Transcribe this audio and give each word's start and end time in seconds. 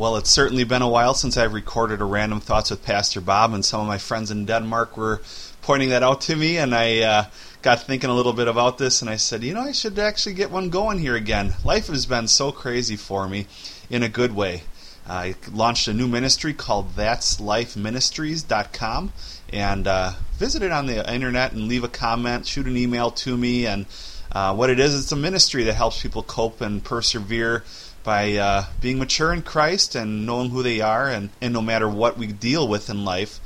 Well, 0.00 0.16
it's 0.16 0.30
certainly 0.30 0.64
been 0.64 0.80
a 0.80 0.88
while 0.88 1.12
since 1.12 1.36
I've 1.36 1.52
recorded 1.52 2.00
a 2.00 2.06
Random 2.06 2.40
Thoughts 2.40 2.70
with 2.70 2.82
Pastor 2.82 3.20
Bob, 3.20 3.52
and 3.52 3.62
some 3.62 3.82
of 3.82 3.86
my 3.86 3.98
friends 3.98 4.30
in 4.30 4.46
Denmark 4.46 4.96
were 4.96 5.20
pointing 5.60 5.90
that 5.90 6.02
out 6.02 6.22
to 6.22 6.36
me, 6.36 6.56
and 6.56 6.74
I 6.74 7.00
uh, 7.00 7.24
got 7.60 7.82
thinking 7.82 8.08
a 8.08 8.14
little 8.14 8.32
bit 8.32 8.48
about 8.48 8.78
this, 8.78 9.02
and 9.02 9.10
I 9.10 9.16
said, 9.16 9.44
you 9.44 9.52
know, 9.52 9.60
I 9.60 9.72
should 9.72 9.98
actually 9.98 10.36
get 10.36 10.50
one 10.50 10.70
going 10.70 11.00
here 11.00 11.16
again. 11.16 11.52
Life 11.66 11.88
has 11.88 12.06
been 12.06 12.28
so 12.28 12.50
crazy 12.50 12.96
for 12.96 13.28
me 13.28 13.46
in 13.90 14.02
a 14.02 14.08
good 14.08 14.34
way. 14.34 14.62
I 15.06 15.34
launched 15.52 15.86
a 15.86 15.92
new 15.92 16.08
ministry 16.08 16.54
called 16.54 16.94
That's 16.96 17.38
Life 17.38 17.76
Ministries.com, 17.76 19.12
and 19.52 19.86
uh, 19.86 20.12
visit 20.38 20.62
it 20.62 20.72
on 20.72 20.86
the 20.86 21.12
internet 21.12 21.52
and 21.52 21.68
leave 21.68 21.84
a 21.84 21.88
comment, 21.88 22.46
shoot 22.46 22.64
an 22.64 22.78
email 22.78 23.10
to 23.10 23.36
me, 23.36 23.66
and 23.66 23.84
uh, 24.32 24.54
what 24.54 24.70
it 24.70 24.80
is, 24.80 24.98
it's 24.98 25.12
a 25.12 25.16
ministry 25.16 25.64
that 25.64 25.74
helps 25.74 26.00
people 26.00 26.22
cope 26.22 26.62
and 26.62 26.82
persevere 26.82 27.64
by 28.02 28.36
uh, 28.36 28.64
being 28.80 28.98
mature 28.98 29.32
in 29.32 29.42
Christ 29.42 29.94
and 29.94 30.26
knowing 30.26 30.50
who 30.50 30.62
they 30.62 30.80
are, 30.80 31.08
and, 31.08 31.30
and 31.40 31.52
no 31.52 31.62
matter 31.62 31.88
what 31.88 32.16
we 32.16 32.28
deal 32.28 32.66
with 32.66 32.88
in 32.88 33.04
life, 33.04 33.40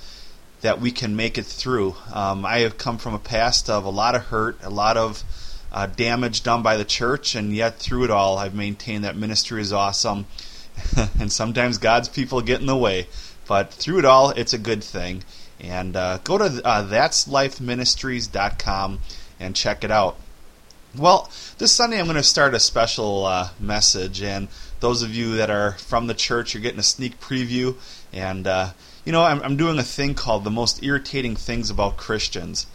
that 0.61 0.81
we 0.81 0.91
can 0.91 1.17
make 1.17 1.37
it 1.37 1.47
through. 1.47 1.95
Um, 2.13 2.47
I 2.47 2.61
have 2.61 2.79
come 2.79 2.99
from 2.99 3.15
a 3.15 3.19
past 3.19 3.69
of 3.69 3.85
a 3.85 3.91
lot 3.91 4.15
of 4.15 4.27
hurt, 4.27 4.59
a 4.63 4.71
lot 4.71 4.97
of 4.97 5.25
uh, 5.73 5.87
damage 5.87 6.43
done 6.43 6.63
by 6.63 6.77
the 6.77 6.85
church, 6.85 7.35
and 7.35 7.55
yet 7.55 7.79
through 7.79 8.05
it 8.05 8.11
all, 8.11 8.39
I've 8.39 8.55
maintained 8.55 9.05
that 9.05 9.17
ministry 9.17 9.61
is 9.61 9.73
awesome. 9.73 10.27
and 11.21 11.33
sometimes 11.33 11.79
God's 11.79 12.09
people 12.09 12.41
get 12.41 12.61
in 12.61 12.67
the 12.67 12.77
way, 12.77 13.09
but 13.47 13.73
through 13.73 13.99
it 13.99 14.05
all, 14.05 14.31
it's 14.31 14.53
a 14.53 14.59
good 14.59 14.85
thing. 14.85 15.25
And 15.61 15.97
uh, 15.97 16.19
go 16.25 16.39
to 16.39 16.61
uh, 16.65 16.83
that'slifeministries.com 16.85 19.01
and 19.41 19.57
check 19.57 19.85
it 19.85 19.91
out. 19.91 20.17
Well, 20.97 21.29
this 21.59 21.73
Sunday 21.73 21.99
I'm 21.99 22.07
going 22.07 22.17
to 22.19 22.23
start 22.23 22.55
a 22.55 22.61
special 22.61 23.27
uh, 23.27 23.49
message, 23.59 24.23
and 24.23 24.47
those 24.79 25.03
of 25.03 25.13
you 25.13 25.35
that 25.39 25.51
are 25.51 25.73
from 25.73 26.07
the 26.07 26.15
church, 26.15 26.55
you're 26.55 26.63
getting 26.63 26.79
a 26.79 26.85
sneak 26.85 27.19
preview. 27.19 27.75
And, 28.13 28.47
uh, 28.47 28.71
you 29.05 29.11
know, 29.11 29.25
I'm, 29.25 29.43
I'm 29.43 29.57
doing 29.57 29.77
a 29.81 29.83
thing 29.83 30.15
called 30.15 30.45
The 30.45 30.53
Most 30.53 30.85
Irritating 30.85 31.35
Things 31.35 31.69
About 31.69 31.97
Christians. 31.97 32.69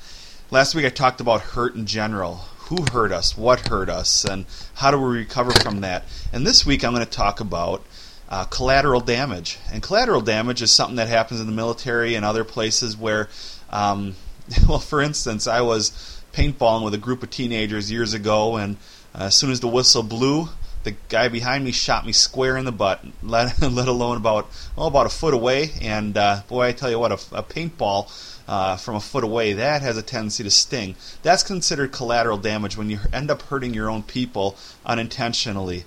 Last 0.52 0.76
week 0.76 0.86
I 0.86 0.90
talked 0.90 1.22
about 1.22 1.40
hurt 1.40 1.76
in 1.76 1.86
general. 1.86 2.42
Who 2.68 2.84
hurt 2.92 3.14
us? 3.14 3.38
What 3.38 3.70
hurt 3.70 3.88
us? 3.88 4.26
And 4.26 4.46
how 4.74 4.92
do 4.92 5.00
we 5.00 5.20
recover 5.20 5.52
from 5.52 5.80
that? 5.80 6.04
And 6.34 6.46
this 6.46 6.66
week 6.66 6.84
I'm 6.84 6.94
going 6.94 7.06
to 7.06 7.10
talk 7.10 7.40
about 7.40 7.86
uh, 8.28 8.44
collateral 8.44 9.00
damage. 9.00 9.60
And 9.72 9.82
collateral 9.82 10.20
damage 10.20 10.62
is 10.62 10.72
something 10.72 10.98
that 10.98 11.08
happens 11.08 11.40
in 11.40 11.46
the 11.46 11.54
military 11.54 12.16
and 12.16 12.26
other 12.26 12.44
places 12.44 12.98
where, 12.98 13.30
um, 13.70 14.16
well, 14.68 14.80
for 14.80 15.02
instance, 15.02 15.48
I 15.48 15.62
was 15.62 16.19
paintballing 16.40 16.86
with 16.86 16.94
a 16.94 16.98
group 16.98 17.22
of 17.22 17.30
teenagers 17.30 17.92
years 17.92 18.14
ago, 18.14 18.56
and 18.56 18.78
uh, 19.14 19.24
as 19.24 19.36
soon 19.36 19.52
as 19.52 19.60
the 19.60 19.68
whistle 19.68 20.04
blew, 20.04 20.48
the 20.84 20.96
guy 21.10 21.28
behind 21.28 21.66
me 21.66 21.72
shot 21.74 22.06
me 22.06 22.14
square 22.14 22.56
in 22.56 22.64
the 22.64 22.72
butt, 22.72 23.04
let, 23.24 23.62
let 23.62 23.90
alone 23.90 24.16
about 24.16 24.50
oh, 24.78 24.88
about 24.88 25.06
a 25.06 25.10
foot 25.10 25.34
away. 25.34 25.72
And 25.82 26.16
uh, 26.18 26.44
boy, 26.48 26.68
I 26.68 26.72
tell 26.72 26.90
you 26.90 26.98
what, 26.98 27.12
a, 27.12 27.40
a 27.40 27.44
paintball 27.44 28.10
uh, 28.48 28.78
from 28.78 28.96
a 28.96 29.02
foot 29.02 29.26
away 29.26 29.52
that 29.54 29.82
has 29.82 29.98
a 29.98 30.02
tendency 30.02 30.44
to 30.44 30.50
sting. 30.50 30.96
That's 31.24 31.44
considered 31.44 31.92
collateral 31.92 32.38
damage 32.38 32.78
when 32.78 32.90
you 32.90 33.00
end 33.12 33.30
up 33.30 33.42
hurting 33.42 33.74
your 33.74 33.90
own 33.90 34.04
people 34.04 34.56
unintentionally. 34.86 35.84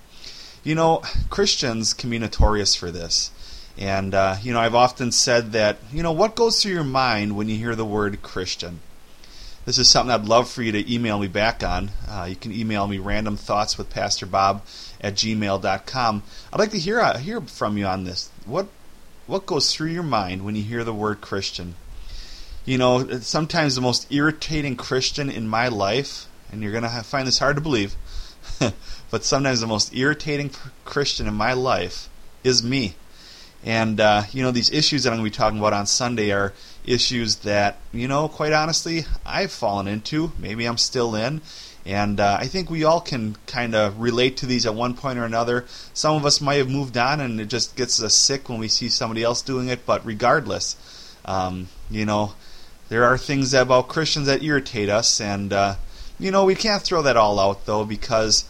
You 0.63 0.75
know, 0.75 1.03
Christians 1.31 1.95
can 1.95 2.11
be 2.11 2.19
notorious 2.19 2.75
for 2.75 2.91
this. 2.91 3.31
And, 3.79 4.15
uh, 4.15 4.37
you 4.43 4.53
know, 4.53 4.61
I've 4.61 4.75
often 4.75 5.13
said 5.13 5.53
that, 5.53 5.79
you 5.91 6.03
know, 6.03 6.13
what 6.13 6.37
goes 6.37 6.63
through 6.63 6.73
your 6.73 6.85
mind 6.85 7.37
when 7.37 7.49
you 7.49 7.57
hear 7.57 7.75
the 7.75 7.87
word 7.87 8.21
Christian? 8.21 8.81
This 9.65 9.79
is 9.79 9.89
something 9.89 10.13
I'd 10.13 10.25
love 10.25 10.51
for 10.51 10.63
you 10.63 10.73
to 10.73 10.93
email 10.93 11.21
me 11.21 11.29
back 11.29 11.63
on. 11.63 11.91
Uh, 12.09 12.27
you 12.29 12.35
can 12.35 12.53
email 12.53 12.89
me 12.89 12.99
random 12.99 13.37
thoughts 13.37 13.79
with 13.79 13.91
Pastor 13.91 14.27
Bob 14.27 14.63
at 15.01 15.15
gmail.com. 15.15 16.23
I'd 16.53 16.59
like 16.59 16.73
to 16.73 16.81
hear 16.81 16.99
uh, 16.99 17.19
hear 17.19 17.41
from 17.41 17.79
you 17.79 17.87
on 17.87 18.03
this. 18.03 18.29
What 18.45 18.67
what 19.29 19.47
goes 19.47 19.73
through 19.73 19.91
your 19.91 20.03
mind 20.03 20.45
when 20.45 20.57
you 20.57 20.63
hear 20.63 20.83
the 20.83 20.93
word 20.93 21.21
Christian? 21.21 21.77
You 22.65 22.77
know, 22.77 23.21
sometimes 23.21 23.77
the 23.77 23.81
most 23.81 24.13
irritating 24.13 24.75
Christian 24.77 25.31
in 25.31 25.47
my 25.47 25.69
life, 25.69 26.27
and 26.51 26.61
you're 26.61 26.73
going 26.73 26.85
to 26.85 27.03
find 27.03 27.27
this 27.27 27.39
hard 27.39 27.57
to 27.57 27.63
believe, 27.63 27.95
but 29.11 29.25
sometimes 29.25 29.61
the 29.61 29.67
most 29.69 29.95
irritating 29.95 30.51
Christian 30.85 31.29
in 31.29 31.35
my 31.35 31.53
life 31.53 32.09
is 32.43 32.65
me. 32.65 32.95
And, 33.65 34.01
uh, 34.01 34.23
you 34.33 34.43
know, 34.43 34.51
these 34.51 34.73
issues 34.73 35.05
that 35.05 35.11
I'm 35.11 35.19
going 35.19 35.31
to 35.31 35.33
be 35.33 35.37
talking 35.37 35.59
about 35.59 35.73
on 35.73 35.87
Sunday 35.87 36.33
are 36.33 36.53
issues 36.85 37.37
that, 37.37 37.79
you 37.93 38.09
know, 38.09 38.29
quite 38.29 38.53
honestly, 38.53 39.05
I've 39.25 39.53
fallen 39.53 39.87
into. 39.87 40.33
Maybe 40.39 40.65
I'm 40.65 40.79
still 40.79 41.15
in. 41.15 41.43
And 41.85 42.21
uh, 42.21 42.39
I 42.41 42.47
think 42.47 42.71
we 42.71 42.85
all 42.85 43.01
can 43.01 43.37
kind 43.47 43.75
of 43.75 44.01
relate 44.01 44.37
to 44.39 44.47
these 44.47 44.67
at 44.67 44.75
one 44.75 44.95
point 44.95 45.19
or 45.19 45.25
another. 45.25 45.67
Some 45.95 46.17
of 46.17 46.25
us 46.25 46.41
might 46.41 46.57
have 46.57 46.69
moved 46.71 46.97
on, 46.97 47.21
and 47.21 47.41
it 47.41 47.47
just 47.47 47.77
gets 47.77 48.03
us 48.03 48.15
sick 48.15 48.49
when 48.49 48.59
we 48.59 48.69
see 48.69 48.89
somebody 48.89 49.23
else 49.23 49.43
doing 49.43 49.69
it. 49.69 49.85
But 49.87 50.05
regardless, 50.05 50.77
um, 51.25 51.69
you 51.91 52.05
know, 52.05 52.35
there 52.89 53.05
are 53.05 53.19
things 53.19 53.55
about 53.55 53.89
Christians 53.89 54.27
that 54.27 54.43
irritate 54.43 54.89
us. 54.89 55.21
And, 55.21 55.53
uh, 55.53 55.75
you 56.19 56.31
know, 56.31 56.45
we 56.45 56.55
can't 56.55 56.83
throw 56.83 57.03
that 57.03 57.17
all 57.17 57.39
out, 57.41 57.67
though, 57.67 57.85
because, 57.85 58.45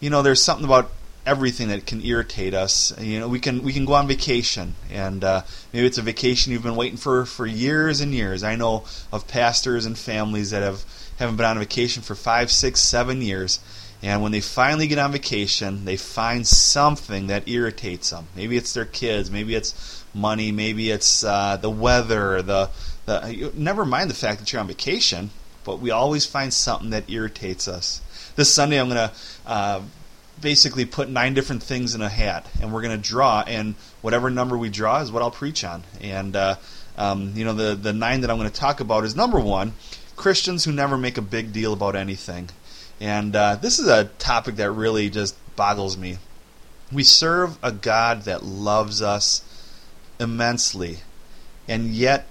you 0.00 0.10
know, 0.10 0.22
there's 0.22 0.42
something 0.42 0.64
about 0.64 0.90
everything 1.24 1.68
that 1.68 1.86
can 1.86 2.04
irritate 2.04 2.54
us. 2.54 2.92
You 2.98 3.20
know, 3.20 3.28
we 3.28 3.38
can 3.38 3.62
we 3.62 3.72
can 3.72 3.84
go 3.84 3.94
on 3.94 4.08
vacation, 4.08 4.74
and 4.90 5.22
uh, 5.22 5.42
maybe 5.72 5.86
it's 5.86 5.98
a 5.98 6.02
vacation 6.02 6.52
you've 6.52 6.62
been 6.62 6.76
waiting 6.76 6.98
for 6.98 7.24
for 7.24 7.46
years 7.46 8.00
and 8.00 8.12
years. 8.12 8.42
I 8.42 8.56
know 8.56 8.84
of 9.12 9.28
pastors 9.28 9.86
and 9.86 9.96
families 9.96 10.50
that 10.50 10.62
have 10.62 10.84
haven't 11.18 11.36
been 11.36 11.46
on 11.46 11.58
vacation 11.58 12.02
for 12.02 12.14
five, 12.14 12.50
six, 12.50 12.80
seven 12.80 13.22
years, 13.22 13.60
and 14.02 14.22
when 14.22 14.32
they 14.32 14.40
finally 14.40 14.86
get 14.86 14.98
on 14.98 15.12
vacation, 15.12 15.84
they 15.84 15.96
find 15.96 16.46
something 16.46 17.28
that 17.28 17.48
irritates 17.48 18.10
them. 18.10 18.26
Maybe 18.34 18.56
it's 18.56 18.74
their 18.74 18.84
kids, 18.84 19.30
maybe 19.30 19.54
it's 19.54 20.04
money, 20.12 20.50
maybe 20.50 20.90
it's 20.90 21.22
uh, 21.22 21.56
the 21.56 21.70
weather. 21.70 22.42
The 22.42 22.70
the 23.06 23.52
never 23.54 23.84
mind 23.84 24.10
the 24.10 24.14
fact 24.14 24.40
that 24.40 24.52
you're 24.52 24.60
on 24.60 24.68
vacation, 24.68 25.30
but 25.64 25.78
we 25.78 25.90
always 25.90 26.26
find 26.26 26.52
something 26.52 26.90
that 26.90 27.08
irritates 27.08 27.68
us. 27.68 28.00
This 28.34 28.52
Sunday, 28.52 28.80
I'm 28.80 28.88
going 28.88 29.08
to 29.08 29.14
uh, 29.46 29.82
basically 30.40 30.84
put 30.84 31.08
nine 31.08 31.34
different 31.34 31.62
things 31.62 31.94
in 31.94 32.02
a 32.02 32.08
hat, 32.08 32.46
and 32.60 32.72
we're 32.72 32.82
going 32.82 33.00
to 33.00 33.08
draw, 33.08 33.42
and 33.46 33.74
whatever 34.00 34.30
number 34.30 34.56
we 34.58 34.68
draw 34.68 35.00
is 35.00 35.12
what 35.12 35.22
I'll 35.22 35.30
preach 35.30 35.64
on. 35.64 35.84
And 36.00 36.34
uh, 36.36 36.56
um, 36.96 37.32
you 37.34 37.44
know, 37.44 37.54
the 37.54 37.74
the 37.74 37.92
nine 37.92 38.20
that 38.22 38.30
I'm 38.30 38.38
going 38.38 38.50
to 38.50 38.60
talk 38.60 38.80
about 38.80 39.04
is 39.04 39.16
number 39.16 39.40
one: 39.40 39.72
Christians 40.16 40.64
who 40.64 40.72
never 40.72 40.98
make 40.98 41.18
a 41.18 41.22
big 41.22 41.52
deal 41.52 41.72
about 41.72 41.96
anything. 41.96 42.50
And 43.00 43.34
uh, 43.34 43.56
this 43.56 43.78
is 43.78 43.88
a 43.88 44.04
topic 44.04 44.56
that 44.56 44.70
really 44.70 45.10
just 45.10 45.36
boggles 45.56 45.96
me. 45.96 46.18
We 46.92 47.02
serve 47.02 47.58
a 47.62 47.72
God 47.72 48.22
that 48.22 48.44
loves 48.44 49.02
us 49.02 49.42
immensely, 50.20 50.98
and 51.66 51.88
yet 51.88 52.28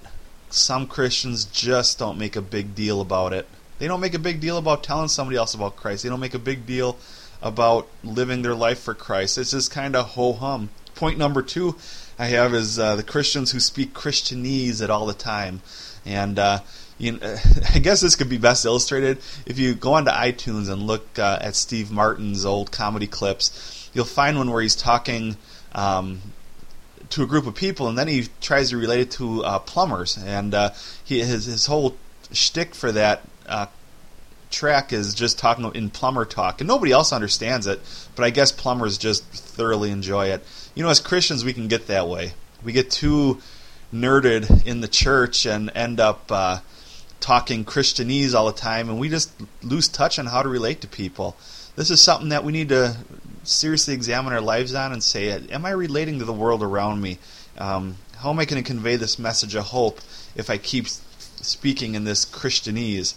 some 0.50 0.88
Christians 0.88 1.46
just 1.46 2.00
don't 2.00 2.18
make 2.18 2.36
a 2.36 2.42
big 2.42 2.76
deal 2.76 3.02
about 3.02 3.34
it. 3.34 3.48
They 3.80 3.88
don't 3.88 4.00
make 4.00 4.14
a 4.14 4.20
big 4.20 4.40
deal 4.40 4.58
about 4.58 4.84
telling 4.84 5.08
somebody 5.08 5.38
else 5.38 5.56
about 5.56 5.76
Christ. 5.76 6.04
They 6.04 6.10
don't 6.10 6.20
make 6.20 6.36
a 6.36 6.40
big 6.40 6.66
deal 6.66 6.98
about 7.42 7.88
living 8.04 8.42
their 8.42 8.56
life 8.56 8.80
for 8.80 8.94
Christ. 8.94 9.38
It's 9.38 9.52
just 9.52 9.72
kind 9.72 9.96
of 9.96 10.10
ho 10.10 10.34
hum. 10.34 10.70
Point 10.96 11.18
number 11.18 11.42
two 11.42 11.76
I 12.20 12.28
have 12.28 12.54
is 12.54 12.78
uh, 12.78 12.96
the 12.96 13.04
Christians 13.04 13.52
who 13.52 13.60
speak 13.60 13.94
Christianese 13.94 14.84
at 14.84 14.90
all 14.90 15.06
the 15.06 15.14
time. 15.14 15.62
And 16.06 16.38
uh, 16.38 16.60
you 16.98 17.20
I 17.74 17.80
guess 17.80 18.02
this 18.02 18.16
could 18.16 18.30
be 18.30 18.38
best 18.38 18.66
illustrated 18.66 19.20
if 19.46 19.58
you 19.58 19.74
go 19.74 19.94
onto 19.94 20.12
iTunes 20.12 20.70
and 20.70 20.84
look 20.84 21.18
uh, 21.18 21.40
at 21.42 21.56
Steve 21.56 21.92
Martin's 21.92 22.46
old 22.46 22.72
comedy 22.72 23.08
clips. 23.08 23.90
You'll 23.94 24.06
find 24.06 24.38
one 24.38 24.52
where 24.52 24.62
he's 24.62 24.76
talking 24.76 25.36
um, 25.74 26.22
to 27.10 27.24
a 27.24 27.26
group 27.26 27.46
of 27.46 27.56
people, 27.56 27.88
and 27.88 27.98
then 27.98 28.08
he 28.08 28.28
tries 28.40 28.70
to 28.70 28.78
relate 28.78 29.02
it 29.02 29.12
to 29.12 29.44
uh, 29.44 29.60
plumbers. 29.60 30.18
And 30.18 30.54
uh, 30.54 30.72
he, 31.04 31.20
his 31.20 31.46
his 31.46 31.66
whole 31.66 31.98
shtick 32.32 32.74
for 32.76 32.92
that 32.92 33.22
uh, 33.48 33.66
track 34.52 34.94
is 34.94 35.14
just 35.14 35.40
talking 35.40 35.70
in 35.74 35.90
plumber 35.90 36.26
talk, 36.26 36.62
and 36.62 36.68
nobody 36.68 36.92
else 36.92 37.12
understands 37.12 37.68
it. 37.68 37.80
But 38.16 38.26
I 38.26 38.30
guess 38.30 38.52
plumbers 38.52 38.98
just 38.98 39.24
thoroughly 39.26 39.92
enjoy 39.92 40.28
it. 40.28 40.44
You 40.76 40.84
know, 40.84 40.90
as 40.90 41.00
Christians, 41.00 41.44
we 41.44 41.54
can 41.54 41.68
get 41.68 41.88
that 41.88 42.08
way. 42.08 42.34
We 42.64 42.74
get 42.74 42.92
too 42.92 43.42
nerded 43.94 44.66
in 44.66 44.82
the 44.82 44.88
church 44.88 45.46
and 45.46 45.72
end 45.76 46.00
up 46.00 46.32
uh, 46.32 46.60
talking 47.20 47.66
Christianese 47.66 48.34
all 48.34 48.46
the 48.46 48.54
time, 48.54 48.90
and 48.90 49.00
we 49.00 49.10
just 49.10 49.32
lose 49.62 49.88
touch 49.88 50.20
on 50.20 50.28
how 50.28 50.44
to 50.44 50.50
relate 50.50 50.82
to 50.82 50.88
people. 50.88 51.36
This 51.76 51.90
is 51.90 52.02
something 52.02 52.30
that 52.30 52.44
we 52.44 52.52
need 52.52 52.70
to 52.70 52.98
seriously 53.44 53.94
examine 53.94 54.34
our 54.34 54.42
lives 54.42 54.74
on 54.76 54.92
and 54.92 55.04
say, 55.04 55.30
Am 55.50 55.66
I 55.66 55.72
relating 55.72 56.20
to 56.20 56.26
the 56.26 56.34
world 56.34 56.62
around 56.62 57.02
me? 57.02 57.18
Um, 57.58 57.98
how 58.18 58.30
am 58.30 58.40
I 58.40 58.46
going 58.46 58.62
to 58.62 58.68
convey 58.68 58.98
this 58.98 59.18
message 59.18 59.56
of 59.56 59.66
hope 59.66 60.00
if 60.36 60.50
I 60.50 60.58
keep 60.58 60.88
speaking 60.88 61.96
in 61.96 62.04
this 62.04 62.26
Christianese? 62.26 63.16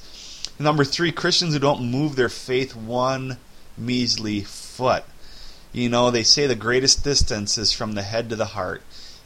Number 0.58 0.84
three, 0.84 1.12
Christians 1.12 1.54
who 1.54 1.60
don't 1.60 1.90
move 1.90 2.16
their 2.16 2.28
faith 2.28 2.76
one 2.76 3.38
measly 3.76 4.42
foot. 4.42 5.04
You 5.72 5.88
know, 5.88 6.10
they 6.10 6.22
say 6.22 6.46
the 6.46 6.54
greatest 6.54 7.02
distance 7.02 7.58
is 7.58 7.72
from 7.72 7.92
the 7.92 8.02
head 8.02 8.28
to 8.30 8.36
the 8.36 8.46
heart. 8.46 8.82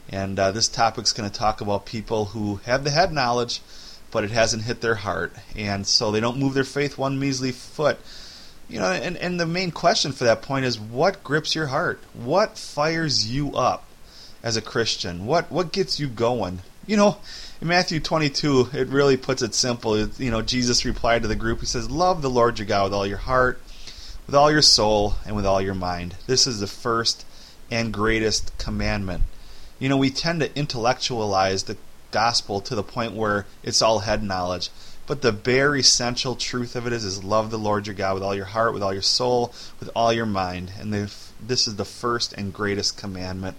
And 0.09 0.39
uh, 0.39 0.51
this 0.51 0.67
topic's 0.67 1.13
going 1.13 1.29
to 1.29 1.35
talk 1.35 1.61
about 1.61 1.85
people 1.85 2.25
who 2.25 2.61
have 2.65 2.83
the 2.83 2.89
head 2.89 3.11
knowledge, 3.11 3.61
but 4.09 4.23
it 4.23 4.31
hasn't 4.31 4.63
hit 4.63 4.81
their 4.81 4.95
heart. 4.95 5.33
And 5.55 5.85
so 5.85 6.11
they 6.11 6.19
don't 6.19 6.39
move 6.39 6.55
their 6.55 6.63
faith 6.63 6.97
one 6.97 7.19
measly 7.19 7.51
foot. 7.51 7.99
You 8.67 8.79
know, 8.79 8.91
and, 8.91 9.17
and 9.17 9.39
the 9.39 9.45
main 9.45 9.71
question 9.71 10.11
for 10.11 10.23
that 10.23 10.41
point 10.41 10.65
is 10.65 10.79
what 10.79 11.23
grips 11.23 11.53
your 11.53 11.67
heart? 11.67 11.99
What 12.13 12.57
fires 12.57 13.31
you 13.31 13.55
up? 13.55 13.85
as 14.43 14.57
a 14.57 14.61
Christian? 14.61 15.25
What 15.25 15.51
what 15.51 15.71
gets 15.71 15.99
you 15.99 16.07
going? 16.07 16.59
You 16.87 16.97
know, 16.97 17.17
in 17.61 17.67
Matthew 17.67 17.99
22, 17.99 18.69
it 18.73 18.87
really 18.87 19.17
puts 19.17 19.41
it 19.41 19.53
simple. 19.53 19.97
You 19.97 20.31
know, 20.31 20.41
Jesus 20.41 20.85
replied 20.85 21.21
to 21.21 21.27
the 21.27 21.35
group. 21.35 21.59
He 21.59 21.65
says, 21.65 21.89
"Love 21.89 22.21
the 22.21 22.29
Lord 22.29 22.57
your 22.57 22.67
God 22.67 22.85
with 22.85 22.93
all 22.93 23.05
your 23.05 23.17
heart, 23.17 23.61
with 24.25 24.35
all 24.35 24.51
your 24.51 24.61
soul, 24.61 25.15
and 25.25 25.35
with 25.35 25.45
all 25.45 25.61
your 25.61 25.75
mind. 25.75 26.15
This 26.25 26.47
is 26.47 26.59
the 26.59 26.67
first 26.67 27.25
and 27.69 27.93
greatest 27.93 28.57
commandment." 28.57 29.23
You 29.77 29.89
know, 29.89 29.97
we 29.97 30.09
tend 30.09 30.39
to 30.39 30.57
intellectualize 30.57 31.63
the 31.63 31.77
gospel 32.11 32.59
to 32.61 32.73
the 32.73 32.83
point 32.83 33.13
where 33.13 33.45
it's 33.61 33.81
all 33.81 33.99
head 33.99 34.23
knowledge. 34.23 34.71
But 35.05 35.21
the 35.21 35.31
bare 35.31 35.75
essential 35.75 36.35
truth 36.35 36.75
of 36.75 36.85
it 36.85 36.93
is, 36.93 37.03
is 37.03 37.23
love 37.23 37.51
the 37.51 37.57
Lord 37.57 37.87
your 37.87 37.95
God 37.95 38.15
with 38.15 38.23
all 38.23 38.35
your 38.35 38.45
heart, 38.45 38.73
with 38.73 38.83
all 38.83 38.93
your 38.93 39.01
soul, 39.01 39.53
with 39.79 39.89
all 39.95 40.13
your 40.13 40.25
mind. 40.25 40.71
And 40.79 40.93
this 40.93 41.67
is 41.67 41.75
the 41.75 41.85
first 41.85 42.33
and 42.33 42.53
greatest 42.53 42.97
commandment. 42.97 43.57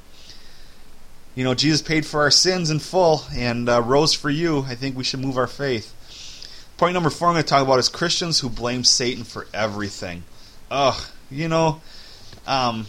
You 1.34 1.44
know, 1.44 1.54
Jesus 1.54 1.80
paid 1.80 2.04
for 2.04 2.22
our 2.22 2.30
sins 2.30 2.70
in 2.70 2.80
full 2.80 3.22
and 3.32 3.68
uh, 3.68 3.82
rose 3.82 4.12
for 4.12 4.30
you. 4.30 4.64
I 4.66 4.74
think 4.74 4.96
we 4.96 5.04
should 5.04 5.20
move 5.20 5.36
our 5.36 5.46
faith. 5.46 5.94
Point 6.76 6.94
number 6.94 7.10
four 7.10 7.28
I'm 7.28 7.34
going 7.34 7.44
to 7.44 7.48
talk 7.48 7.62
about 7.62 7.78
is 7.78 7.88
Christians 7.88 8.40
who 8.40 8.48
blame 8.48 8.84
Satan 8.84 9.24
for 9.24 9.46
everything. 9.54 10.24
Ugh, 10.70 11.00
you 11.30 11.48
know, 11.48 11.80
um, 12.46 12.86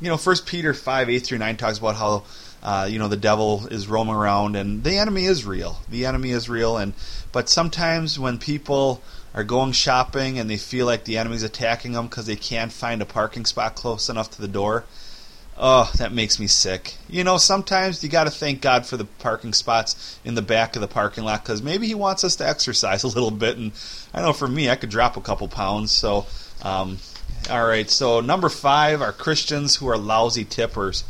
you 0.00 0.08
know, 0.08 0.16
First 0.16 0.46
Peter 0.46 0.72
five 0.72 1.10
eight 1.10 1.20
through 1.20 1.38
nine 1.38 1.56
talks 1.56 1.78
about 1.78 1.96
how 1.96 2.24
uh, 2.62 2.88
you 2.90 2.98
know 2.98 3.08
the 3.08 3.16
devil 3.16 3.66
is 3.68 3.88
roaming 3.88 4.14
around 4.14 4.56
and 4.56 4.82
the 4.82 4.96
enemy 4.96 5.24
is 5.24 5.44
real 5.44 5.78
the 5.88 6.06
enemy 6.06 6.30
is 6.30 6.48
real 6.48 6.76
and 6.76 6.92
but 7.32 7.48
sometimes 7.48 8.18
when 8.18 8.38
people 8.38 9.00
are 9.34 9.44
going 9.44 9.72
shopping 9.72 10.38
and 10.38 10.50
they 10.50 10.56
feel 10.56 10.86
like 10.86 11.04
the 11.04 11.18
enemy's 11.18 11.42
attacking 11.42 11.92
them 11.92 12.06
because 12.08 12.26
they 12.26 12.36
can't 12.36 12.72
find 12.72 13.00
a 13.00 13.06
parking 13.06 13.44
spot 13.44 13.76
close 13.76 14.08
enough 14.08 14.30
to 14.30 14.40
the 14.40 14.48
door 14.48 14.84
oh 15.58 15.90
that 15.96 16.12
makes 16.12 16.38
me 16.38 16.46
sick 16.46 16.94
you 17.08 17.24
know 17.24 17.36
sometimes 17.36 18.02
you 18.02 18.08
got 18.08 18.24
to 18.24 18.30
thank 18.30 18.60
god 18.60 18.86
for 18.86 18.96
the 18.96 19.04
parking 19.04 19.52
spots 19.52 20.18
in 20.24 20.34
the 20.34 20.42
back 20.42 20.76
of 20.76 20.80
the 20.80 20.88
parking 20.88 21.24
lot 21.24 21.42
because 21.42 21.62
maybe 21.62 21.86
he 21.86 21.94
wants 21.94 22.24
us 22.24 22.36
to 22.36 22.48
exercise 22.48 23.02
a 23.04 23.08
little 23.08 23.30
bit 23.30 23.56
and 23.56 23.72
i 24.14 24.22
know 24.22 24.32
for 24.32 24.48
me 24.48 24.70
i 24.70 24.76
could 24.76 24.90
drop 24.90 25.16
a 25.16 25.20
couple 25.20 25.48
pounds 25.48 25.90
so 25.90 26.26
um, 26.62 26.98
all 27.50 27.66
right 27.66 27.90
so 27.90 28.20
number 28.20 28.48
five 28.48 29.02
are 29.02 29.12
christians 29.12 29.76
who 29.76 29.88
are 29.88 29.98
lousy 29.98 30.44
tippers 30.44 31.04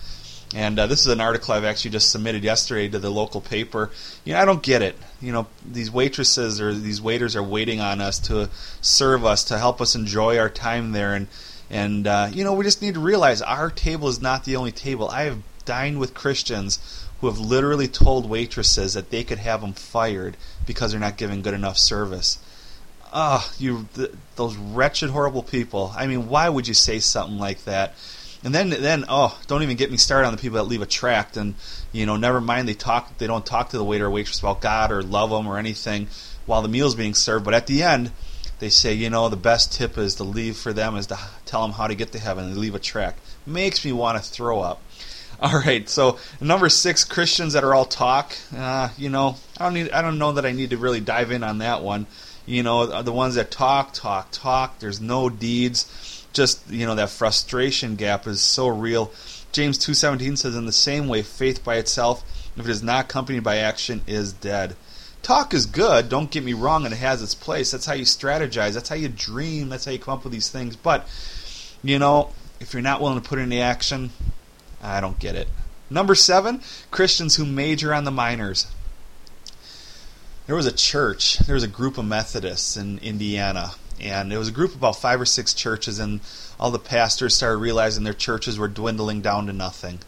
and 0.54 0.78
uh, 0.78 0.86
this 0.86 1.00
is 1.00 1.08
an 1.08 1.20
article 1.20 1.52
I've 1.52 1.64
actually 1.64 1.90
just 1.90 2.10
submitted 2.10 2.42
yesterday 2.42 2.88
to 2.88 2.98
the 2.98 3.10
local 3.10 3.40
paper. 3.40 3.90
You 4.24 4.32
know, 4.32 4.40
I 4.40 4.44
don't 4.46 4.62
get 4.62 4.80
it. 4.80 4.96
You 5.20 5.32
know, 5.32 5.46
these 5.64 5.90
waitresses 5.90 6.60
or 6.60 6.72
these 6.72 7.02
waiters 7.02 7.36
are 7.36 7.42
waiting 7.42 7.80
on 7.80 8.00
us 8.00 8.18
to 8.20 8.48
serve 8.80 9.24
us, 9.26 9.44
to 9.44 9.58
help 9.58 9.80
us 9.80 9.94
enjoy 9.94 10.38
our 10.38 10.48
time 10.48 10.92
there, 10.92 11.14
and 11.14 11.28
and 11.70 12.06
uh, 12.06 12.30
you 12.32 12.44
know, 12.44 12.54
we 12.54 12.64
just 12.64 12.82
need 12.82 12.94
to 12.94 13.00
realize 13.00 13.42
our 13.42 13.70
table 13.70 14.08
is 14.08 14.20
not 14.20 14.44
the 14.44 14.56
only 14.56 14.72
table. 14.72 15.08
I 15.08 15.24
have 15.24 15.38
dined 15.64 16.00
with 16.00 16.14
Christians 16.14 17.06
who 17.20 17.26
have 17.26 17.38
literally 17.38 17.88
told 17.88 18.28
waitresses 18.28 18.94
that 18.94 19.10
they 19.10 19.24
could 19.24 19.38
have 19.38 19.60
them 19.60 19.72
fired 19.72 20.36
because 20.66 20.92
they're 20.92 21.00
not 21.00 21.16
giving 21.16 21.42
good 21.42 21.54
enough 21.54 21.76
service. 21.76 22.38
Ah, 23.12 23.44
oh, 23.44 23.54
you 23.58 23.88
th- 23.94 24.12
those 24.36 24.56
wretched, 24.56 25.10
horrible 25.10 25.42
people. 25.42 25.92
I 25.96 26.06
mean, 26.06 26.28
why 26.28 26.48
would 26.48 26.68
you 26.68 26.74
say 26.74 26.98
something 27.00 27.38
like 27.38 27.64
that? 27.64 27.94
And 28.44 28.54
then, 28.54 28.70
then, 28.70 29.04
oh, 29.08 29.36
don't 29.48 29.62
even 29.62 29.76
get 29.76 29.90
me 29.90 29.96
started 29.96 30.26
on 30.26 30.32
the 30.32 30.40
people 30.40 30.58
that 30.58 30.64
leave 30.64 30.82
a 30.82 30.86
tract, 30.86 31.36
and 31.36 31.54
you 31.90 32.06
know, 32.06 32.16
never 32.16 32.40
mind 32.40 32.68
they 32.68 32.74
talk, 32.74 33.18
they 33.18 33.26
don't 33.26 33.44
talk 33.44 33.70
to 33.70 33.78
the 33.78 33.84
waiter 33.84 34.06
or 34.06 34.10
waitress 34.10 34.38
about 34.38 34.60
God 34.60 34.92
or 34.92 35.02
love 35.02 35.30
them 35.30 35.46
or 35.48 35.58
anything 35.58 36.06
while 36.46 36.62
the 36.62 36.68
meal's 36.68 36.94
being 36.94 37.14
served. 37.14 37.44
But 37.44 37.54
at 37.54 37.66
the 37.66 37.82
end, 37.82 38.12
they 38.58 38.68
say, 38.68 38.92
you 38.92 39.10
know, 39.10 39.28
the 39.28 39.36
best 39.36 39.72
tip 39.72 39.96
is 39.98 40.16
to 40.16 40.24
leave 40.24 40.56
for 40.56 40.72
them 40.72 40.96
is 40.96 41.06
to 41.08 41.18
tell 41.44 41.62
them 41.62 41.72
how 41.72 41.86
to 41.86 41.94
get 41.94 42.12
to 42.12 42.18
heaven. 42.18 42.50
They 42.50 42.58
leave 42.58 42.74
a 42.74 42.80
track. 42.80 43.16
Makes 43.46 43.84
me 43.84 43.92
want 43.92 44.22
to 44.22 44.30
throw 44.30 44.60
up. 44.60 44.82
All 45.40 45.60
right, 45.60 45.88
so 45.88 46.18
number 46.40 46.68
six, 46.68 47.04
Christians 47.04 47.52
that 47.52 47.62
are 47.62 47.72
all 47.72 47.84
talk. 47.84 48.36
Uh, 48.56 48.88
you 48.98 49.08
know, 49.08 49.36
I 49.56 49.66
don't 49.66 49.74
need, 49.74 49.92
I 49.92 50.02
don't 50.02 50.18
know 50.18 50.32
that 50.32 50.44
I 50.44 50.50
need 50.50 50.70
to 50.70 50.76
really 50.76 50.98
dive 50.98 51.30
in 51.30 51.44
on 51.44 51.58
that 51.58 51.80
one. 51.80 52.08
You 52.44 52.64
know, 52.64 53.02
the 53.02 53.12
ones 53.12 53.36
that 53.36 53.52
talk, 53.52 53.92
talk, 53.92 54.30
talk. 54.32 54.80
There's 54.80 55.00
no 55.00 55.28
deeds 55.28 56.18
just 56.32 56.70
you 56.70 56.86
know 56.86 56.94
that 56.94 57.10
frustration 57.10 57.96
gap 57.96 58.26
is 58.26 58.40
so 58.40 58.68
real. 58.68 59.12
James 59.52 59.78
2:17 59.78 60.36
says 60.36 60.54
in 60.54 60.66
the 60.66 60.72
same 60.72 61.08
way 61.08 61.22
faith 61.22 61.64
by 61.64 61.76
itself 61.76 62.22
if 62.56 62.64
it 62.64 62.70
is 62.70 62.82
not 62.82 63.06
accompanied 63.06 63.42
by 63.42 63.56
action 63.56 64.02
is 64.06 64.32
dead. 64.32 64.76
Talk 65.28 65.52
is 65.52 65.66
good, 65.66 66.08
don't 66.08 66.30
get 66.30 66.42
me 66.42 66.54
wrong, 66.54 66.86
and 66.86 66.94
it 66.94 66.96
has 66.96 67.20
its 67.20 67.34
place. 67.34 67.70
That's 67.70 67.84
how 67.84 67.92
you 67.92 68.06
strategize, 68.06 68.72
that's 68.72 68.88
how 68.88 68.94
you 68.94 69.10
dream, 69.10 69.68
that's 69.68 69.84
how 69.84 69.90
you 69.90 69.98
come 69.98 70.14
up 70.14 70.24
with 70.24 70.32
these 70.32 70.48
things. 70.48 70.74
But 70.74 71.06
you 71.82 71.98
know, 71.98 72.30
if 72.60 72.72
you're 72.72 72.80
not 72.80 73.02
willing 73.02 73.20
to 73.20 73.28
put 73.28 73.38
it 73.38 73.42
into 73.42 73.58
action, 73.58 74.08
I 74.82 75.02
don't 75.02 75.18
get 75.18 75.34
it. 75.34 75.48
Number 75.90 76.14
7, 76.14 76.62
Christians 76.90 77.36
who 77.36 77.44
major 77.44 77.92
on 77.92 78.04
the 78.04 78.10
minors. 78.10 78.68
There 80.46 80.56
was 80.56 80.64
a 80.64 80.72
church, 80.72 81.40
there 81.40 81.56
was 81.56 81.62
a 81.62 81.68
group 81.68 81.98
of 81.98 82.06
Methodists 82.06 82.78
in 82.78 82.96
Indiana 83.00 83.72
and 84.00 84.32
it 84.32 84.38
was 84.38 84.48
a 84.48 84.52
group 84.52 84.70
of 84.70 84.76
about 84.76 84.96
five 84.96 85.20
or 85.20 85.26
six 85.26 85.52
churches, 85.52 85.98
and 85.98 86.20
all 86.58 86.70
the 86.70 86.78
pastors 86.78 87.34
started 87.34 87.58
realizing 87.58 88.04
their 88.04 88.14
churches 88.14 88.58
were 88.58 88.68
dwindling 88.68 89.20
down 89.20 89.46
to 89.46 89.52
nothing. 89.52 89.98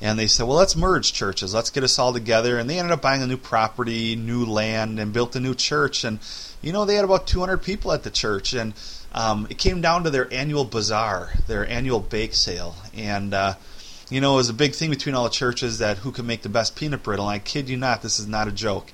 And 0.00 0.18
they 0.18 0.28
said, 0.28 0.46
well, 0.46 0.56
let's 0.56 0.76
merge 0.76 1.12
churches. 1.12 1.54
Let's 1.54 1.70
get 1.70 1.82
us 1.82 1.98
all 1.98 2.12
together. 2.12 2.58
And 2.58 2.70
they 2.70 2.78
ended 2.78 2.92
up 2.92 3.02
buying 3.02 3.22
a 3.22 3.26
new 3.26 3.36
property, 3.36 4.14
new 4.14 4.44
land, 4.44 5.00
and 5.00 5.12
built 5.12 5.34
a 5.34 5.40
new 5.40 5.54
church. 5.54 6.04
And, 6.04 6.20
you 6.62 6.72
know, 6.72 6.84
they 6.84 6.94
had 6.94 7.04
about 7.04 7.26
200 7.26 7.58
people 7.58 7.92
at 7.92 8.04
the 8.04 8.10
church. 8.10 8.54
And 8.54 8.74
um, 9.12 9.48
it 9.50 9.58
came 9.58 9.80
down 9.80 10.04
to 10.04 10.10
their 10.10 10.32
annual 10.32 10.64
bazaar, 10.64 11.30
their 11.48 11.66
annual 11.68 11.98
bake 11.98 12.34
sale. 12.34 12.76
And, 12.96 13.34
uh, 13.34 13.54
you 14.08 14.20
know, 14.20 14.34
it 14.34 14.36
was 14.36 14.50
a 14.50 14.54
big 14.54 14.74
thing 14.74 14.90
between 14.90 15.16
all 15.16 15.24
the 15.24 15.30
churches 15.30 15.78
that 15.78 15.98
who 15.98 16.12
could 16.12 16.24
make 16.24 16.42
the 16.42 16.48
best 16.48 16.76
peanut 16.76 17.02
brittle. 17.02 17.28
And 17.28 17.34
I 17.34 17.38
kid 17.40 17.68
you 17.68 17.76
not, 17.76 18.02
this 18.02 18.20
is 18.20 18.28
not 18.28 18.46
a 18.46 18.52
joke. 18.52 18.92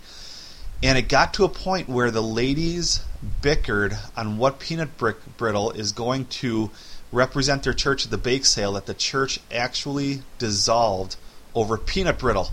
And 0.83 0.99
it 0.99 1.09
got 1.09 1.35
to 1.35 1.45
a 1.45 1.49
point 1.49 1.89
where 1.89 2.11
the 2.11 2.23
ladies 2.23 3.03
bickered 3.43 3.97
on 4.17 4.39
what 4.39 4.59
peanut 4.59 4.91
brittle 4.99 5.71
is 5.71 5.93
going 5.93 6.27
to 6.27 6.71
represent 7.15 7.63
their 7.63 7.73
church 7.73 8.05
at 8.05 8.11
the 8.11 8.19
bake 8.19 8.45
sale 8.45 8.73
that 8.73 8.87
the 8.87 8.95
church 8.95 9.41
actually 9.53 10.23
dissolved 10.39 11.17
over 11.55 11.79
peanut 11.79 12.19
brittle. 12.19 12.51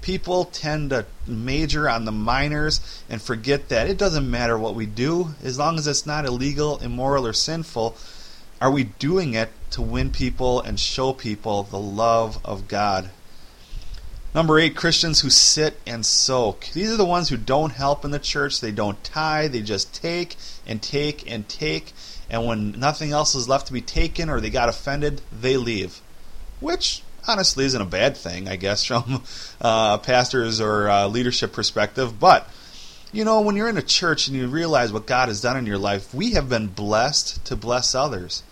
People 0.00 0.44
tend 0.44 0.90
to 0.90 1.04
major 1.26 1.88
on 1.88 2.04
the 2.04 2.12
minors 2.12 3.02
and 3.10 3.20
forget 3.20 3.68
that 3.70 3.88
it 3.88 3.98
doesn't 3.98 4.30
matter 4.30 4.56
what 4.56 4.76
we 4.76 4.86
do 4.86 5.34
as 5.42 5.58
long 5.58 5.78
as 5.78 5.86
it's 5.86 6.06
not 6.06 6.24
illegal, 6.24 6.78
immoral, 6.78 7.26
or 7.26 7.32
sinful. 7.32 7.96
Are 8.60 8.70
we 8.70 8.84
doing 8.84 9.34
it 9.34 9.50
to 9.72 9.82
win 9.82 10.10
people 10.10 10.60
and 10.60 10.78
show 10.78 11.12
people 11.12 11.64
the 11.64 11.78
love 11.78 12.38
of 12.44 12.68
God? 12.68 13.10
Number 14.36 14.58
eight, 14.58 14.76
Christians 14.76 15.22
who 15.22 15.30
sit 15.30 15.80
and 15.86 16.04
soak. 16.04 16.66
These 16.74 16.92
are 16.92 16.98
the 16.98 17.06
ones 17.06 17.30
who 17.30 17.38
don't 17.38 17.72
help 17.72 18.04
in 18.04 18.10
the 18.10 18.18
church. 18.18 18.60
They 18.60 18.70
don't 18.70 19.02
tithe. 19.02 19.52
They 19.52 19.62
just 19.62 19.94
take 19.94 20.36
and 20.66 20.82
take 20.82 21.30
and 21.30 21.48
take. 21.48 21.94
And 22.28 22.44
when 22.44 22.72
nothing 22.72 23.12
else 23.12 23.34
is 23.34 23.48
left 23.48 23.68
to 23.68 23.72
be 23.72 23.80
taken 23.80 24.28
or 24.28 24.42
they 24.42 24.50
got 24.50 24.68
offended, 24.68 25.22
they 25.32 25.56
leave. 25.56 26.02
Which 26.60 27.02
honestly 27.26 27.64
isn't 27.64 27.80
a 27.80 27.86
bad 27.86 28.14
thing, 28.14 28.46
I 28.46 28.56
guess, 28.56 28.84
from 28.84 29.22
uh, 29.58 29.96
pastors 29.98 30.60
or 30.60 30.90
uh, 30.90 31.06
leadership 31.06 31.54
perspective. 31.54 32.20
But 32.20 32.46
you 33.12 33.24
know, 33.24 33.40
when 33.40 33.56
you're 33.56 33.70
in 33.70 33.78
a 33.78 33.82
church 33.82 34.28
and 34.28 34.36
you 34.36 34.48
realize 34.48 34.92
what 34.92 35.06
God 35.06 35.28
has 35.28 35.40
done 35.40 35.56
in 35.56 35.64
your 35.64 35.78
life, 35.78 36.12
we 36.12 36.32
have 36.32 36.50
been 36.50 36.66
blessed 36.66 37.42
to 37.46 37.56
bless 37.56 37.94
others. 37.94 38.42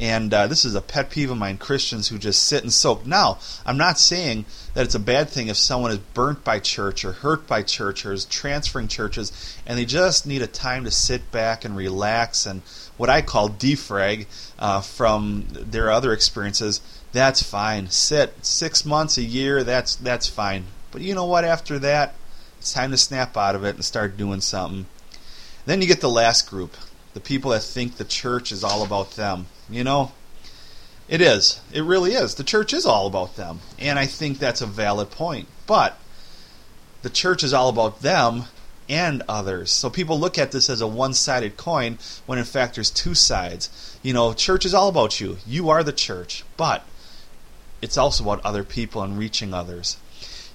And 0.00 0.32
uh, 0.32 0.46
this 0.46 0.64
is 0.64 0.74
a 0.74 0.80
pet 0.80 1.10
peeve 1.10 1.30
of 1.30 1.36
mine 1.36 1.58
Christians 1.58 2.08
who 2.08 2.18
just 2.18 2.44
sit 2.44 2.62
and 2.62 2.72
soak. 2.72 3.04
Now, 3.04 3.38
I'm 3.66 3.76
not 3.76 3.98
saying 3.98 4.46
that 4.72 4.86
it's 4.86 4.94
a 4.94 4.98
bad 4.98 5.28
thing 5.28 5.48
if 5.48 5.58
someone 5.58 5.90
is 5.90 5.98
burnt 5.98 6.42
by 6.42 6.58
church 6.58 7.04
or 7.04 7.12
hurt 7.12 7.46
by 7.46 7.62
church 7.62 8.06
or 8.06 8.14
is 8.14 8.24
transferring 8.24 8.88
churches 8.88 9.58
and 9.66 9.78
they 9.78 9.84
just 9.84 10.26
need 10.26 10.40
a 10.40 10.46
time 10.46 10.84
to 10.84 10.90
sit 10.90 11.30
back 11.30 11.66
and 11.66 11.76
relax 11.76 12.46
and 12.46 12.62
what 12.96 13.10
I 13.10 13.20
call 13.20 13.50
defrag 13.50 14.26
uh, 14.58 14.80
from 14.80 15.44
their 15.50 15.90
other 15.90 16.14
experiences. 16.14 16.80
That's 17.12 17.42
fine. 17.42 17.90
Sit 17.90 18.44
six 18.44 18.86
months, 18.86 19.18
a 19.18 19.22
year. 19.22 19.64
That's 19.64 19.96
that's 19.96 20.28
fine. 20.28 20.64
But 20.92 21.02
you 21.02 21.14
know 21.14 21.26
what? 21.26 21.44
After 21.44 21.78
that, 21.80 22.14
it's 22.58 22.72
time 22.72 22.90
to 22.90 22.96
snap 22.96 23.36
out 23.36 23.54
of 23.54 23.64
it 23.64 23.74
and 23.74 23.84
start 23.84 24.16
doing 24.16 24.40
something. 24.40 24.86
Then 25.66 25.82
you 25.82 25.86
get 25.86 26.00
the 26.00 26.08
last 26.08 26.48
group, 26.48 26.74
the 27.12 27.20
people 27.20 27.50
that 27.50 27.62
think 27.62 27.96
the 27.96 28.04
church 28.04 28.50
is 28.50 28.64
all 28.64 28.82
about 28.82 29.12
them. 29.12 29.46
You 29.70 29.84
know, 29.84 30.12
it 31.08 31.20
is. 31.20 31.60
It 31.72 31.82
really 31.82 32.12
is. 32.14 32.34
The 32.34 32.44
church 32.44 32.72
is 32.72 32.86
all 32.86 33.06
about 33.06 33.36
them. 33.36 33.60
And 33.78 33.98
I 33.98 34.06
think 34.06 34.38
that's 34.38 34.60
a 34.60 34.66
valid 34.66 35.10
point. 35.10 35.48
But 35.66 35.96
the 37.02 37.10
church 37.10 37.42
is 37.42 37.52
all 37.52 37.68
about 37.68 38.02
them 38.02 38.44
and 38.88 39.22
others. 39.28 39.70
So 39.70 39.88
people 39.88 40.18
look 40.18 40.38
at 40.38 40.52
this 40.52 40.68
as 40.68 40.80
a 40.80 40.86
one 40.86 41.14
sided 41.14 41.56
coin 41.56 41.98
when 42.26 42.38
in 42.38 42.44
fact 42.44 42.74
there's 42.74 42.90
two 42.90 43.14
sides. 43.14 43.98
You 44.02 44.12
know, 44.12 44.32
church 44.32 44.64
is 44.64 44.74
all 44.74 44.88
about 44.88 45.20
you. 45.20 45.38
You 45.46 45.68
are 45.70 45.82
the 45.82 45.92
church. 45.92 46.44
But 46.56 46.84
it's 47.82 47.96
also 47.96 48.24
about 48.24 48.44
other 48.44 48.64
people 48.64 49.02
and 49.02 49.18
reaching 49.18 49.54
others. 49.54 49.96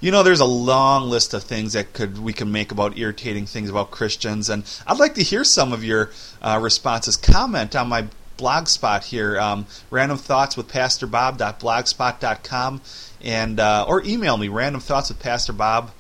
You 0.02 0.12
know, 0.12 0.24
there's 0.24 0.42
a 0.42 0.46
long 0.46 1.10
list 1.10 1.34
of 1.34 1.44
things 1.44 1.74
that 1.74 1.94
could 1.94 2.20
we 2.20 2.34
can 2.34 2.52
make 2.52 2.72
about 2.72 2.98
irritating 2.98 3.46
things 3.46 3.70
about 3.70 3.92
Christians, 3.92 4.50
and 4.50 4.64
I'd 4.86 5.00
like 5.00 5.16
to 5.16 5.24
hear 5.24 5.44
some 5.44 5.74
of 5.74 5.84
your 5.84 6.12
uh, 6.42 6.60
responses. 6.62 7.18
Comment 7.18 7.74
on 7.76 7.88
my 7.88 8.08
blogspot 8.38 9.04
here, 9.04 9.40
um, 9.40 9.66
random 9.90 10.18
thoughts 10.18 10.58
with 10.58 10.68
Pastor 10.68 11.08
Bob.blogspot.com, 11.08 12.82
and 13.22 13.60
uh, 13.60 13.86
or 13.88 14.04
email 14.04 14.38
me 14.38 14.48
random 14.48 14.82
thoughts 14.82 15.10
with 15.10 15.20
Pastor 15.20 15.54
Bob 15.54 15.92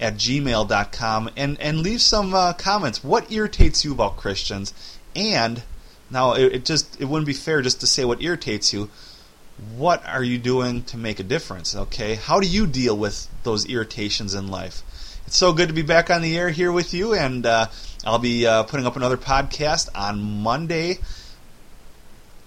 at 0.00 0.14
gmail.com 0.14 1.30
and, 1.36 1.60
and 1.60 1.80
leave 1.80 2.02
some 2.02 2.34
uh, 2.34 2.52
comments. 2.52 3.02
What 3.02 3.32
irritates 3.32 3.84
you 3.84 3.92
about 3.92 4.16
Christians? 4.16 4.74
And 5.14 5.62
now 6.10 6.34
it, 6.34 6.52
it 6.52 6.64
just 6.64 7.00
it 7.00 7.06
wouldn't 7.06 7.26
be 7.26 7.32
fair 7.32 7.62
just 7.62 7.80
to 7.80 7.86
say 7.86 8.04
what 8.04 8.22
irritates 8.22 8.72
you. 8.72 8.90
What 9.76 10.04
are 10.06 10.22
you 10.22 10.38
doing 10.38 10.82
to 10.84 10.98
make 10.98 11.18
a 11.18 11.22
difference? 11.22 11.74
Okay, 11.74 12.14
how 12.16 12.40
do 12.40 12.46
you 12.46 12.66
deal 12.66 12.96
with 12.96 13.28
those 13.42 13.66
irritations 13.66 14.34
in 14.34 14.48
life? 14.48 14.82
It's 15.26 15.36
so 15.36 15.52
good 15.52 15.68
to 15.68 15.74
be 15.74 15.82
back 15.82 16.10
on 16.10 16.22
the 16.22 16.36
air 16.36 16.50
here 16.50 16.70
with 16.70 16.94
you, 16.94 17.14
and 17.14 17.44
uh, 17.44 17.66
I'll 18.04 18.18
be 18.18 18.46
uh, 18.46 18.64
putting 18.64 18.86
up 18.86 18.96
another 18.96 19.16
podcast 19.16 19.88
on 19.94 20.20
Monday. 20.20 20.98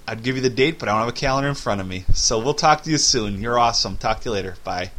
I'd 0.09 0.23
give 0.23 0.35
you 0.35 0.41
the 0.41 0.49
date, 0.49 0.79
but 0.79 0.89
I 0.89 0.93
don't 0.93 1.01
have 1.01 1.09
a 1.09 1.11
calendar 1.11 1.49
in 1.49 1.53
front 1.53 1.81
of 1.81 1.87
me. 1.87 2.03
So 2.15 2.39
we'll 2.39 2.55
talk 2.55 2.81
to 2.81 2.89
you 2.89 2.97
soon. 2.97 3.39
You're 3.39 3.59
awesome. 3.59 3.95
Talk 3.95 4.21
to 4.21 4.29
you 4.29 4.31
later. 4.31 4.55
Bye. 4.63 4.89